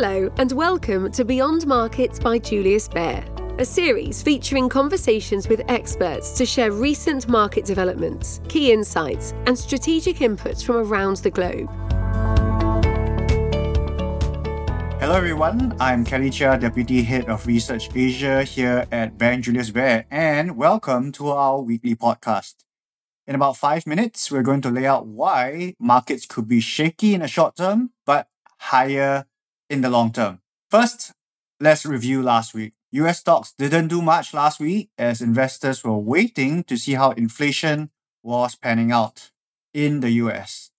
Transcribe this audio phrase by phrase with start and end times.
[0.00, 3.24] Hello, and welcome to Beyond Markets by Julius Baer,
[3.58, 10.18] a series featuring conversations with experts to share recent market developments, key insights, and strategic
[10.18, 11.68] inputs from around the globe.
[15.00, 15.74] Hello, everyone.
[15.80, 21.10] I'm Kelly Chia, Deputy Head of Research Asia here at Baer Julius Baer, and welcome
[21.10, 22.54] to our weekly podcast.
[23.26, 27.22] In about five minutes, we're going to lay out why markets could be shaky in
[27.22, 29.24] the short term, but higher
[29.68, 30.40] in the long term.
[30.70, 31.12] First,
[31.60, 32.74] let's review last week.
[32.92, 37.90] US stocks didn't do much last week as investors were waiting to see how inflation
[38.22, 39.30] was panning out
[39.74, 40.70] in the US.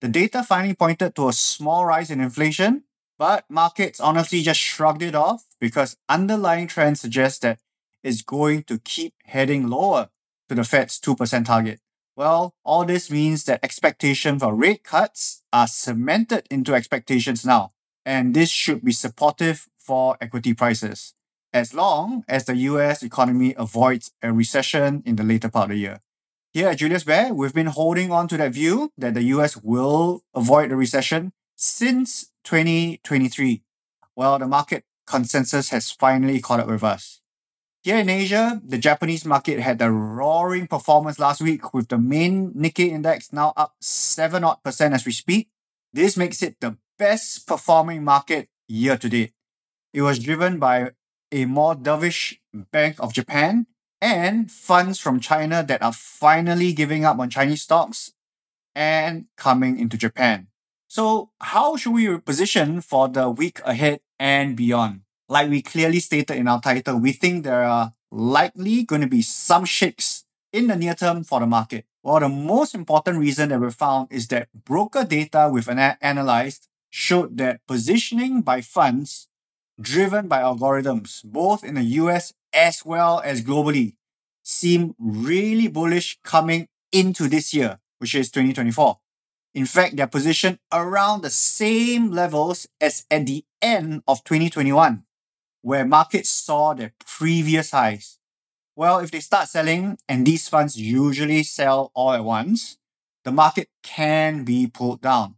[0.00, 2.84] The data finally pointed to a small rise in inflation,
[3.18, 7.58] but markets honestly just shrugged it off because underlying trends suggest that
[8.02, 10.08] it's going to keep heading lower
[10.48, 11.80] to the Fed's 2% target.
[12.16, 17.72] Well, all this means that expectations for rate cuts are cemented into expectations now
[18.08, 21.12] and this should be supportive for equity prices
[21.52, 25.76] as long as the US economy avoids a recession in the later part of the
[25.76, 26.00] year.
[26.54, 30.22] Here at Julius Baer, we've been holding on to that view that the US will
[30.34, 33.62] avoid a recession since 2023.
[34.16, 37.20] Well, the market consensus has finally caught up with us.
[37.82, 42.52] Here in Asia, the Japanese market had a roaring performance last week with the main
[42.54, 45.48] Nikkei index now up 7 odd percent as we speak.
[45.92, 49.32] This makes it the best performing market year to date.
[49.94, 50.90] It was driven by
[51.32, 53.66] a more dovish Bank of Japan
[54.00, 58.12] and funds from China that are finally giving up on Chinese stocks
[58.74, 60.48] and coming into Japan.
[60.88, 65.02] So, how should we position for the week ahead and beyond?
[65.28, 69.20] Like we clearly stated in our title, we think there are likely going to be
[69.20, 71.84] some shakes in the near term for the market.
[72.02, 77.36] Well, the most important reason that we found is that broker data we've analyzed showed
[77.38, 79.28] that positioning by funds
[79.80, 83.94] driven by algorithms, both in the US as well as globally,
[84.42, 88.98] seem really bullish coming into this year, which is 2024.
[89.54, 95.04] In fact, they're positioned around the same levels as at the end of 2021,
[95.62, 98.18] where markets saw their previous highs.
[98.76, 102.78] Well, if they start selling, and these funds usually sell all at once,
[103.24, 105.34] the market can be pulled down.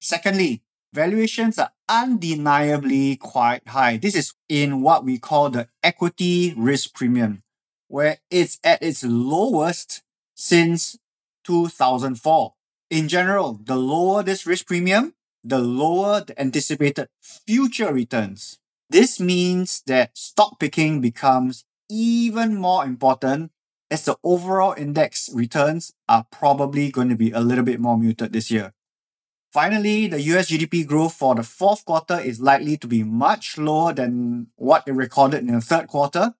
[0.00, 0.62] Secondly,
[0.92, 3.96] valuations are undeniably quite high.
[3.96, 7.42] This is in what we call the equity risk premium,
[7.88, 10.02] where it's at its lowest
[10.34, 10.98] since
[11.44, 12.54] 2004.
[12.90, 18.58] In general, the lower this risk premium, the lower the anticipated future returns.
[18.90, 23.52] This means that stock picking becomes even more important
[23.90, 28.32] as the overall index returns are probably going to be a little bit more muted
[28.32, 28.72] this year.
[29.52, 33.94] Finally, the US GDP growth for the fourth quarter is likely to be much lower
[33.94, 36.34] than what it recorded in the third quarter.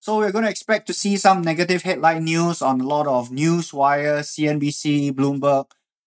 [0.00, 3.28] So we're going to expect to see some negative headline news on a lot of
[3.28, 5.66] Newswire, CNBC, Bloomberg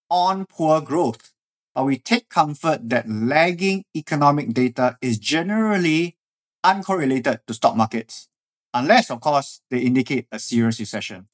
[0.10, 1.32] on poor growth.
[1.74, 6.18] But we take comfort that lagging economic data is generally
[6.64, 8.28] uncorrelated to stock markets,
[8.74, 11.28] unless, of course, they indicate a serious recession.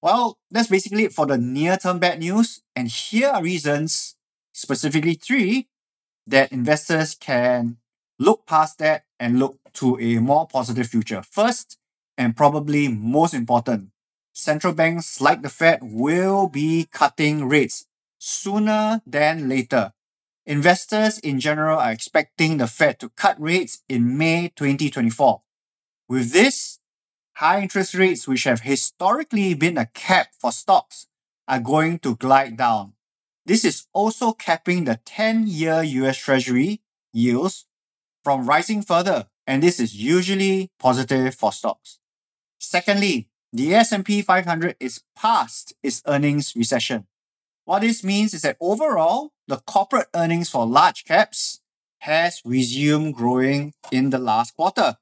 [0.00, 2.62] Well, that's basically it for the near term bad news.
[2.76, 4.16] And here are reasons
[4.54, 5.68] specifically three,
[6.26, 7.76] that investors can
[8.18, 11.22] look past that and look to a more positive future.
[11.22, 11.76] First,
[12.16, 13.90] and probably most important,
[14.32, 17.86] central banks like the Fed will be cutting rates
[18.18, 19.92] sooner than later.
[20.46, 25.42] Investors in general are expecting the Fed to cut rates in May 2024.
[26.08, 26.78] With this,
[27.34, 31.06] high interest rates, which have historically been a cap for stocks,
[31.48, 32.93] are going to glide down.
[33.46, 36.80] This is also capping the 10-year US Treasury
[37.12, 37.66] yields
[38.22, 41.98] from rising further, and this is usually positive for stocks.
[42.58, 47.06] Secondly, the S&P 500 is past its earnings recession.
[47.66, 51.60] What this means is that overall, the corporate earnings for large caps
[51.98, 54.96] has resumed growing in the last quarter.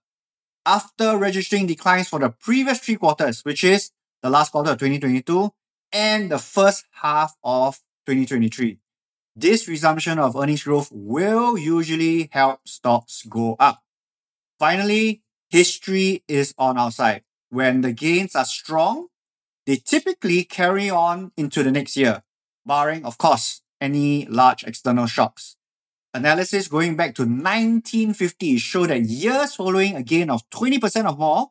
[0.66, 3.90] After registering declines for the previous three quarters, which is
[4.22, 5.50] the last quarter of 2022
[5.92, 8.78] and the first half of 2023.
[9.34, 13.82] This resumption of earnings growth will usually help stocks go up.
[14.58, 17.22] Finally, history is on our side.
[17.48, 19.08] When the gains are strong,
[19.66, 22.22] they typically carry on into the next year,
[22.66, 25.56] barring, of course, any large external shocks.
[26.14, 31.46] Analysis going back to 1950 show that years following a gain of 20% or more